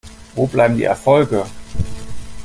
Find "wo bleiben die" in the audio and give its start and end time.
0.33-0.83